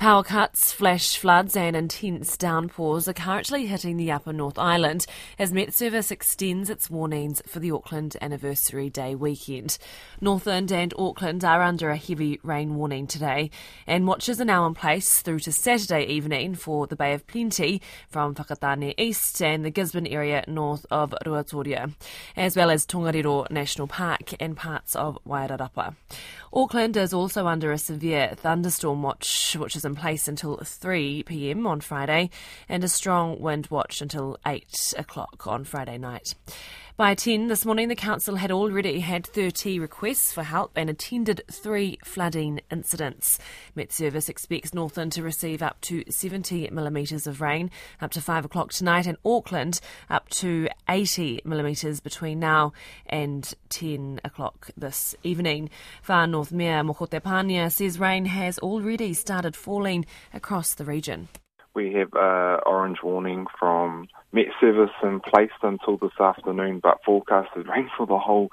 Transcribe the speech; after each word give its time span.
Power 0.00 0.22
cuts, 0.22 0.72
flash 0.72 1.18
floods, 1.18 1.54
and 1.54 1.76
intense 1.76 2.38
downpours 2.38 3.06
are 3.06 3.12
currently 3.12 3.66
hitting 3.66 3.98
the 3.98 4.10
Upper 4.10 4.32
North 4.32 4.58
Island 4.58 5.04
as 5.38 5.52
Met 5.52 5.74
Service 5.74 6.10
extends 6.10 6.70
its 6.70 6.88
warnings 6.88 7.42
for 7.46 7.60
the 7.60 7.70
Auckland 7.70 8.16
Anniversary 8.22 8.88
Day 8.88 9.14
weekend. 9.14 9.76
Northland 10.18 10.72
and 10.72 10.94
Auckland 10.96 11.44
are 11.44 11.60
under 11.60 11.90
a 11.90 11.98
heavy 11.98 12.40
rain 12.42 12.76
warning 12.76 13.06
today, 13.06 13.50
and 13.86 14.06
watches 14.06 14.40
are 14.40 14.46
now 14.46 14.64
in 14.64 14.72
place 14.72 15.20
through 15.20 15.40
to 15.40 15.52
Saturday 15.52 16.04
evening 16.04 16.54
for 16.54 16.86
the 16.86 16.96
Bay 16.96 17.12
of 17.12 17.26
Plenty 17.26 17.82
from 18.08 18.34
Whakatane 18.34 18.94
East 18.96 19.42
and 19.42 19.66
the 19.66 19.70
Gisborne 19.70 20.06
area 20.06 20.44
north 20.48 20.86
of 20.90 21.14
Ruatoria, 21.26 21.92
as 22.38 22.56
well 22.56 22.70
as 22.70 22.86
Tongariro 22.86 23.50
National 23.50 23.86
Park 23.86 24.32
and 24.40 24.56
parts 24.56 24.96
of 24.96 25.18
Wairarapa. 25.28 25.94
Auckland 26.54 26.96
is 26.96 27.12
also 27.12 27.46
under 27.46 27.70
a 27.70 27.76
severe 27.76 28.32
thunderstorm 28.34 29.02
watch, 29.02 29.54
which 29.56 29.76
is 29.76 29.84
in 29.90 29.96
place 29.96 30.28
until 30.28 30.56
3 30.56 31.24
pm 31.24 31.66
on 31.66 31.80
Friday, 31.80 32.30
and 32.68 32.84
a 32.84 32.88
strong 32.88 33.40
wind 33.40 33.66
watch 33.70 34.00
until 34.00 34.38
8 34.46 34.94
o'clock 34.96 35.46
on 35.46 35.64
Friday 35.64 35.98
night. 35.98 36.34
By 37.00 37.14
10 37.14 37.48
this 37.48 37.64
morning, 37.64 37.88
the 37.88 37.96
council 37.96 38.36
had 38.36 38.52
already 38.52 39.00
had 39.00 39.26
30 39.26 39.78
requests 39.78 40.34
for 40.34 40.42
help 40.42 40.72
and 40.76 40.90
attended 40.90 41.40
three 41.50 41.98
flooding 42.04 42.60
incidents. 42.70 43.38
Met 43.74 43.90
Service 43.90 44.28
expects 44.28 44.74
Northland 44.74 45.12
to 45.12 45.22
receive 45.22 45.62
up 45.62 45.80
to 45.80 46.04
70 46.10 46.68
millimetres 46.70 47.26
of 47.26 47.40
rain 47.40 47.70
up 48.02 48.10
to 48.10 48.20
5 48.20 48.44
o'clock 48.44 48.70
tonight, 48.74 49.06
and 49.06 49.16
Auckland 49.24 49.80
up 50.10 50.28
to 50.28 50.68
80 50.90 51.40
millimetres 51.46 52.00
between 52.00 52.38
now 52.38 52.74
and 53.06 53.54
10 53.70 54.20
o'clock 54.22 54.68
this 54.76 55.14
evening. 55.22 55.70
Far 56.02 56.26
North 56.26 56.52
Mayor 56.52 56.82
Moko 56.82 57.08
Tepania 57.08 57.72
says 57.72 57.98
rain 57.98 58.26
has 58.26 58.58
already 58.58 59.14
started 59.14 59.56
falling 59.56 60.04
across 60.34 60.74
the 60.74 60.84
region. 60.84 61.28
We 61.72 61.94
have 61.94 62.10
an 62.12 62.60
orange 62.66 62.98
warning 63.02 63.46
from 63.58 64.06
Met 64.32 64.46
Service 64.60 64.94
in 65.02 65.20
place 65.20 65.50
until 65.62 65.96
this 65.96 66.18
afternoon, 66.20 66.80
but 66.80 67.02
forecasted 67.04 67.66
rain 67.66 67.90
for 67.96 68.06
the 68.06 68.18
whole 68.18 68.50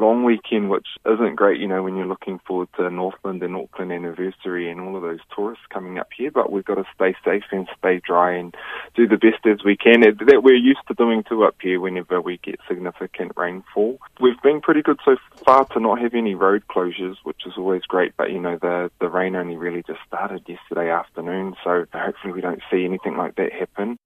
long 0.00 0.24
weekend, 0.24 0.70
which 0.70 0.86
isn't 1.06 1.36
great, 1.36 1.60
you 1.60 1.68
know, 1.68 1.82
when 1.82 1.96
you're 1.96 2.06
looking 2.06 2.40
forward 2.46 2.68
to 2.76 2.90
Northland 2.90 3.42
and 3.42 3.54
Auckland 3.54 3.92
anniversary 3.92 4.70
and 4.70 4.80
all 4.80 4.96
of 4.96 5.02
those 5.02 5.20
tourists 5.34 5.64
coming 5.72 5.98
up 5.98 6.08
here. 6.16 6.30
But 6.30 6.50
we've 6.50 6.64
got 6.64 6.76
to 6.76 6.84
stay 6.94 7.14
safe 7.24 7.44
and 7.52 7.68
stay 7.78 8.00
dry 8.04 8.32
and 8.32 8.54
do 8.96 9.06
the 9.06 9.18
best 9.18 9.46
as 9.46 9.64
we 9.64 9.76
can 9.76 10.00
that 10.00 10.42
we're 10.42 10.54
used 10.54 10.80
to 10.88 10.94
doing 10.94 11.22
too 11.28 11.44
up 11.44 11.56
here 11.60 11.78
whenever 11.78 12.20
we 12.20 12.38
get 12.38 12.58
significant 12.66 13.32
rainfall. 13.36 13.98
We've 14.20 14.40
been 14.42 14.60
pretty 14.60 14.82
good 14.82 14.98
so 15.04 15.16
far 15.44 15.66
to 15.66 15.80
not 15.80 16.00
have 16.00 16.14
any 16.14 16.34
road 16.34 16.64
closures, 16.68 17.16
which 17.22 17.42
is 17.46 17.52
always 17.56 17.82
great. 17.82 18.16
But 18.16 18.32
you 18.32 18.40
know, 18.40 18.58
the 18.60 18.90
the 19.00 19.08
rain 19.08 19.36
only 19.36 19.56
really 19.56 19.84
just 19.86 20.00
started 20.06 20.42
yesterday 20.48 20.90
afternoon, 20.90 21.54
so 21.62 21.84
hopefully 21.92 22.32
we 22.32 22.40
don't 22.40 22.62
see 22.70 22.84
anything 22.84 23.16
like 23.16 23.36
that 23.36 23.52
happen. 23.52 23.98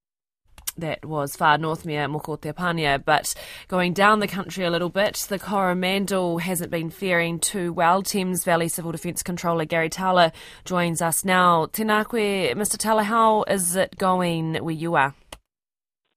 That 0.76 1.04
was 1.04 1.36
far 1.36 1.56
north 1.56 1.86
Mayor 1.86 2.08
Moko 2.08 2.36
Tepania, 2.36 3.02
but 3.04 3.32
going 3.68 3.92
down 3.92 4.18
the 4.18 4.26
country 4.26 4.64
a 4.64 4.70
little 4.70 4.88
bit, 4.88 5.14
the 5.28 5.38
Coromandel 5.38 6.38
hasn't 6.38 6.72
been 6.72 6.90
faring 6.90 7.38
too 7.38 7.72
well. 7.72 8.02
Thames 8.02 8.42
Valley 8.44 8.68
Civil 8.68 8.90
Defence 8.90 9.22
Controller 9.22 9.66
Gary 9.66 9.88
Towler 9.88 10.32
joins 10.64 11.00
us 11.00 11.24
now. 11.24 11.66
Tēnā 11.66 12.04
Mr 12.04 12.76
Towler, 12.76 13.04
how 13.04 13.44
is 13.44 13.76
it 13.76 13.96
going 13.98 14.56
where 14.56 14.74
you 14.74 14.96
are? 14.96 15.14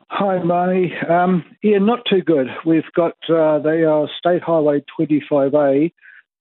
Hi, 0.09 0.37
Marnie. 0.37 1.09
Um, 1.09 1.43
yeah, 1.61 1.79
not 1.79 1.99
too 2.09 2.21
good. 2.21 2.47
We've 2.65 2.91
got, 2.95 3.17
uh, 3.29 3.59
they 3.59 3.83
are 3.83 4.09
State 4.17 4.41
Highway 4.41 4.83
25A, 4.99 5.91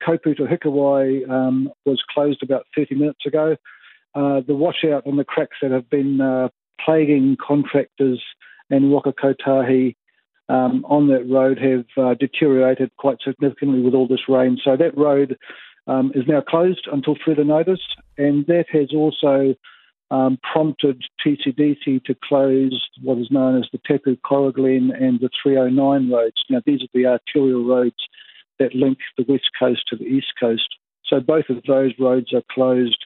Kopu 0.07 0.37
to 0.37 0.45
Hikuai, 0.45 1.29
um, 1.29 1.71
was 1.85 2.03
closed 2.15 2.43
about 2.43 2.65
30 2.77 2.95
minutes 2.95 3.27
ago. 3.27 3.57
Uh, 4.15 4.41
the 4.47 4.55
washout 4.55 5.05
and 5.05 5.19
the 5.19 5.25
cracks 5.25 5.57
that 5.61 5.73
have 5.73 5.91
been 5.91 6.21
uh, 6.21 6.49
plaguing 6.85 7.37
contractors 7.45 8.23
and 8.71 8.91
Waka 8.91 9.13
Kotahi 9.13 9.97
um, 10.49 10.85
on 10.89 11.09
that 11.09 11.29
road 11.29 11.59
have 11.59 11.87
uh, 11.97 12.15
deteriorated 12.15 12.91
quite 12.99 13.19
significantly 13.25 13.81
with 13.81 13.95
all 13.95 14.07
this 14.07 14.29
rain. 14.29 14.59
So 14.63 14.77
that 14.77 14.97
road 14.97 15.37
um, 15.87 16.13
is 16.15 16.25
now 16.27 16.41
closed 16.41 16.89
until 16.91 17.17
further 17.25 17.45
notice, 17.45 17.81
and 18.17 18.47
that 18.47 18.67
has 18.71 18.91
also 18.95 19.55
um, 20.11 20.39
prompted 20.53 21.03
TCDC 21.25 22.05
to 22.05 22.17
close 22.23 22.89
what 23.03 23.19
is 23.19 23.31
known 23.31 23.59
as 23.59 23.69
the 23.73 23.81
Tapu 23.87 24.17
Coroglen 24.17 24.91
and 24.95 25.21
the 25.21 25.31
309 25.43 26.11
roads. 26.11 26.45
Now, 26.49 26.63
these 26.65 26.83
are 26.83 26.89
the 26.95 27.07
arterial 27.07 27.65
roads 27.65 27.97
that 28.59 28.75
link 28.75 28.99
the 29.19 29.25
west 29.29 29.51
coast 29.59 29.83
to 29.89 29.97
the 29.97 30.05
east 30.05 30.33
coast. 30.39 30.77
So 31.07 31.21
both 31.21 31.49
of 31.49 31.63
those 31.67 31.93
roads 31.99 32.33
are 32.33 32.43
closed 32.51 33.06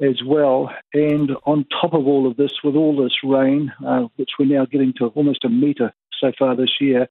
as 0.00 0.22
well. 0.24 0.70
And 0.92 1.30
on 1.44 1.66
top 1.80 1.94
of 1.94 2.06
all 2.06 2.26
of 2.28 2.36
this, 2.36 2.52
with 2.62 2.74
all 2.74 2.96
this 2.96 3.16
rain, 3.22 3.72
uh, 3.86 4.06
which 4.16 4.30
we're 4.38 4.46
now 4.46 4.66
getting 4.66 4.92
to 4.98 5.06
almost 5.08 5.44
a 5.44 5.48
metre 5.48 5.92
so 6.20 6.32
far 6.38 6.56
this 6.56 6.80
year, 6.80 7.08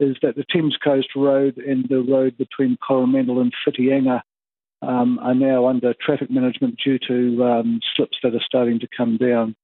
is 0.00 0.16
that 0.22 0.36
the 0.36 0.44
Thames 0.52 0.76
Coast 0.82 1.08
Road 1.14 1.56
and 1.58 1.88
the 1.88 2.00
road 2.00 2.36
between 2.36 2.76
Coromandel 2.86 3.40
and 3.40 3.52
Whitianga 3.66 4.22
um, 4.82 5.18
are 5.20 5.34
now 5.34 5.66
under 5.66 5.94
traffic 5.94 6.30
management 6.30 6.78
due 6.82 6.98
to 7.06 7.44
um, 7.44 7.80
slips 7.94 8.18
that 8.22 8.34
are 8.34 8.42
starting 8.44 8.80
to 8.80 8.88
come 8.96 9.16
down. 9.16 9.54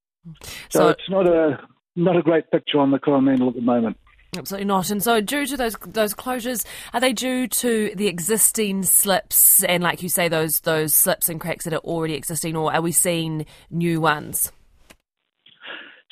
So, 0.70 0.80
so 0.80 0.88
it's 0.88 1.08
not 1.08 1.26
a 1.26 1.60
not 1.96 2.16
a 2.16 2.22
great 2.22 2.50
picture 2.50 2.78
on 2.78 2.90
the 2.90 2.98
Coromandel 2.98 3.48
at 3.48 3.54
the 3.54 3.60
moment. 3.60 3.96
Absolutely 4.36 4.66
not. 4.66 4.90
And 4.90 5.02
so, 5.02 5.20
due 5.20 5.44
to 5.46 5.56
those 5.56 5.76
those 5.86 6.14
closures, 6.14 6.64
are 6.92 7.00
they 7.00 7.12
due 7.12 7.48
to 7.48 7.92
the 7.96 8.06
existing 8.06 8.84
slips 8.84 9.64
and, 9.64 9.82
like 9.82 10.02
you 10.02 10.08
say, 10.08 10.28
those 10.28 10.60
those 10.60 10.94
slips 10.94 11.28
and 11.28 11.40
cracks 11.40 11.64
that 11.64 11.74
are 11.74 11.78
already 11.78 12.14
existing, 12.14 12.54
or 12.54 12.72
are 12.72 12.80
we 12.80 12.92
seeing 12.92 13.44
new 13.70 14.00
ones? 14.00 14.52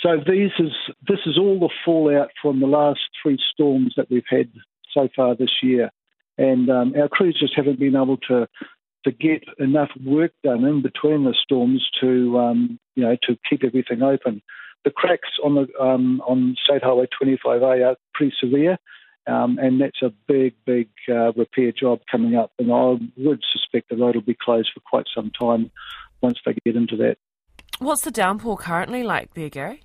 So 0.00 0.16
these 0.26 0.50
is 0.58 0.72
this 1.08 1.20
is 1.26 1.38
all 1.38 1.60
the 1.60 1.70
fallout 1.84 2.30
from 2.42 2.60
the 2.60 2.66
last 2.66 3.00
three 3.22 3.38
storms 3.52 3.94
that 3.96 4.10
we've 4.10 4.22
had 4.28 4.50
so 4.92 5.08
far 5.14 5.36
this 5.36 5.62
year, 5.62 5.90
and 6.36 6.68
um, 6.70 6.94
our 7.00 7.08
crews 7.08 7.36
just 7.38 7.54
haven't 7.54 7.78
been 7.78 7.96
able 7.96 8.16
to 8.28 8.48
to 9.04 9.12
get 9.12 9.44
enough 9.58 9.90
work 10.04 10.32
done 10.42 10.64
in 10.64 10.82
between 10.82 11.24
the 11.24 11.34
storms 11.40 11.88
to 12.00 12.36
um, 12.36 12.80
you 12.96 13.04
know 13.04 13.16
to 13.28 13.38
keep 13.48 13.62
everything 13.62 14.02
open 14.02 14.42
the 14.84 14.90
cracks 14.90 15.28
on 15.44 15.54
the 15.54 15.82
um, 15.82 16.20
on 16.26 16.56
State 16.64 16.82
Highway 16.82 17.06
25A 17.20 17.86
are 17.86 17.96
pretty 18.14 18.34
severe, 18.40 18.78
um, 19.26 19.58
and 19.58 19.80
that's 19.80 20.02
a 20.02 20.12
big, 20.26 20.54
big 20.64 20.88
uh, 21.08 21.32
repair 21.32 21.72
job 21.72 22.00
coming 22.10 22.34
up. 22.34 22.52
And 22.58 22.72
I 22.72 22.96
would 23.16 23.42
suspect 23.52 23.90
the 23.90 23.96
road 23.96 24.14
will 24.14 24.22
be 24.22 24.36
closed 24.40 24.70
for 24.72 24.80
quite 24.80 25.06
some 25.14 25.30
time 25.38 25.70
once 26.20 26.38
they 26.44 26.54
get 26.64 26.76
into 26.76 26.96
that. 26.96 27.16
What's 27.78 28.02
the 28.02 28.10
downpour 28.10 28.56
currently 28.56 29.02
like 29.02 29.34
there, 29.34 29.48
Gary? 29.48 29.82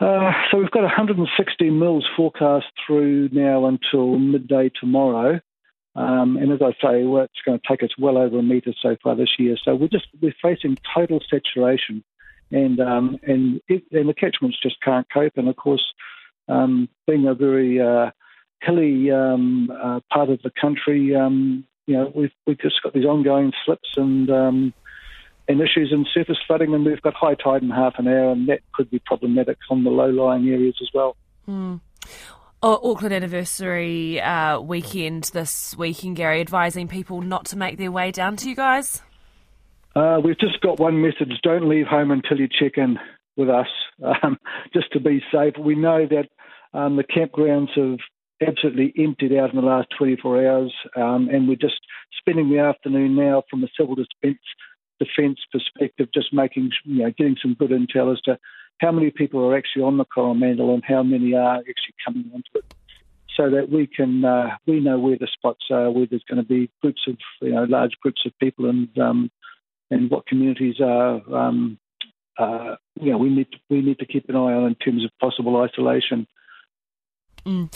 Uh, 0.00 0.30
so 0.50 0.58
we've 0.58 0.70
got 0.70 0.82
160 0.82 1.70
mils 1.70 2.06
forecast 2.16 2.66
through 2.86 3.30
now 3.32 3.66
until 3.66 4.16
midday 4.18 4.70
tomorrow. 4.80 5.40
Um, 5.96 6.36
and 6.36 6.52
as 6.52 6.60
I 6.62 6.70
say, 6.80 7.02
well, 7.02 7.24
it's 7.24 7.40
going 7.44 7.58
to 7.58 7.68
take 7.68 7.82
us 7.82 7.90
well 7.98 8.18
over 8.18 8.38
a 8.38 8.42
metre 8.42 8.72
so 8.80 8.96
far 9.02 9.16
this 9.16 9.34
year. 9.38 9.56
So 9.64 9.74
we're 9.74 9.88
just 9.88 10.06
we're 10.22 10.34
facing 10.40 10.78
total 10.94 11.20
saturation 11.28 12.04
and 12.50 12.80
um, 12.80 13.18
and, 13.22 13.60
it, 13.68 13.84
and 13.92 14.08
the 14.08 14.14
catchments 14.14 14.58
just 14.62 14.80
can't 14.82 15.06
cope. 15.12 15.34
And 15.36 15.48
of 15.48 15.56
course, 15.56 15.84
um, 16.48 16.88
being 17.06 17.26
a 17.26 17.34
very 17.34 17.80
uh, 17.80 18.10
hilly 18.62 19.10
um, 19.10 19.70
uh, 19.70 20.00
part 20.12 20.30
of 20.30 20.40
the 20.42 20.50
country, 20.60 21.14
um, 21.14 21.64
you 21.86 21.94
know, 21.94 22.12
we've 22.14 22.32
we've 22.46 22.60
just 22.60 22.82
got 22.82 22.94
these 22.94 23.04
ongoing 23.04 23.52
slips 23.64 23.88
and 23.96 24.30
um, 24.30 24.74
and 25.48 25.60
issues 25.60 25.90
in 25.92 26.06
surface 26.12 26.38
flooding, 26.46 26.74
and 26.74 26.84
we've 26.84 27.02
got 27.02 27.14
high 27.14 27.34
tide 27.34 27.62
in 27.62 27.70
half 27.70 27.94
an 27.98 28.06
hour, 28.08 28.32
and 28.32 28.48
that 28.48 28.60
could 28.74 28.90
be 28.90 28.98
problematic 28.98 29.58
on 29.70 29.84
the 29.84 29.90
low-lying 29.90 30.48
areas 30.48 30.76
as 30.82 30.88
well. 30.92 31.16
Mm. 31.48 31.80
Oh, 32.60 32.90
Auckland 32.90 33.14
anniversary 33.14 34.20
uh, 34.20 34.60
weekend 34.60 35.30
this 35.32 35.76
weekend, 35.76 36.16
Gary, 36.16 36.40
advising 36.40 36.88
people 36.88 37.20
not 37.20 37.46
to 37.46 37.56
make 37.56 37.78
their 37.78 37.92
way 37.92 38.10
down 38.10 38.36
to 38.36 38.48
you 38.48 38.56
guys. 38.56 39.00
Uh, 39.96 40.20
we've 40.22 40.38
just 40.38 40.60
got 40.60 40.78
one 40.78 41.00
message 41.00 41.32
don't 41.42 41.68
leave 41.68 41.86
home 41.86 42.10
until 42.10 42.38
you 42.38 42.48
check 42.48 42.76
in 42.76 42.98
with 43.36 43.48
us, 43.48 43.68
um, 44.22 44.38
just 44.74 44.92
to 44.92 45.00
be 45.00 45.22
safe. 45.32 45.54
We 45.58 45.74
know 45.74 46.06
that 46.06 46.28
um, 46.78 46.96
the 46.96 47.04
campgrounds 47.04 47.70
have 47.76 47.98
absolutely 48.46 48.92
emptied 48.98 49.36
out 49.36 49.50
in 49.50 49.56
the 49.56 49.66
last 49.66 49.88
24 49.96 50.46
hours, 50.46 50.74
um, 50.96 51.28
and 51.30 51.48
we're 51.48 51.56
just 51.56 51.80
spending 52.18 52.50
the 52.50 52.58
afternoon 52.58 53.16
now 53.16 53.42
from 53.50 53.64
a 53.64 53.68
civil 53.78 53.94
defence 53.94 54.38
defence 54.98 55.38
perspective, 55.52 56.08
just 56.12 56.32
making, 56.32 56.72
you 56.84 57.04
know, 57.04 57.12
getting 57.16 57.36
some 57.40 57.54
good 57.54 57.70
intel 57.70 58.12
as 58.12 58.20
to 58.22 58.36
how 58.80 58.90
many 58.90 59.10
people 59.10 59.44
are 59.44 59.56
actually 59.56 59.82
on 59.82 59.96
the 59.96 60.04
Coromandel 60.04 60.74
and 60.74 60.82
how 60.84 61.04
many 61.04 61.34
are 61.34 61.58
actually 61.58 61.94
coming 62.04 62.28
onto 62.34 62.48
it 62.54 62.74
so 63.36 63.48
that 63.50 63.70
we 63.70 63.86
can 63.86 64.24
uh, 64.24 64.56
we 64.66 64.80
know 64.80 64.98
where 64.98 65.16
the 65.16 65.28
spots 65.32 65.66
are, 65.70 65.90
where 65.90 66.06
there's 66.06 66.24
going 66.28 66.42
to 66.42 66.48
be 66.48 66.70
groups 66.82 67.02
of 67.06 67.16
you 67.40 67.52
know 67.52 67.64
large 67.64 67.92
groups 68.02 68.22
of 68.26 68.36
people, 68.38 68.68
and 68.68 68.88
um, 68.98 69.30
and 69.90 70.10
what 70.10 70.26
communities 70.26 70.76
are, 70.80 71.20
um, 71.34 71.78
uh, 72.38 72.76
you 73.00 73.10
know, 73.10 73.18
we 73.18 73.30
need 73.30 73.50
to, 73.50 73.58
we 73.70 73.80
need 73.80 73.98
to 73.98 74.06
keep 74.06 74.28
an 74.28 74.36
eye 74.36 74.52
on 74.52 74.66
in 74.66 74.74
terms 74.76 75.04
of 75.04 75.10
possible 75.20 75.56
isolation. 75.60 76.26
Mm. 77.46 77.72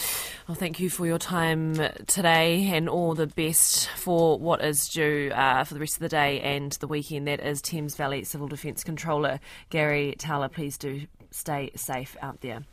Well, 0.46 0.54
thank 0.54 0.80
you 0.80 0.90
for 0.90 1.06
your 1.06 1.18
time 1.18 1.74
today 2.06 2.68
and 2.74 2.88
all 2.88 3.14
the 3.14 3.26
best 3.26 3.88
for 3.90 4.38
what 4.38 4.62
is 4.62 4.88
due 4.88 5.30
uh, 5.34 5.64
for 5.64 5.74
the 5.74 5.80
rest 5.80 5.94
of 5.94 6.00
the 6.00 6.08
day 6.08 6.40
and 6.40 6.72
the 6.72 6.86
weekend. 6.86 7.26
That 7.26 7.40
is 7.40 7.62
Thames 7.62 7.94
Valley 7.94 8.24
Civil 8.24 8.48
Defence 8.48 8.84
Controller 8.84 9.40
Gary 9.70 10.14
Towler. 10.18 10.48
Please 10.48 10.76
do 10.76 11.06
stay 11.30 11.70
safe 11.74 12.16
out 12.20 12.40
there. 12.40 12.64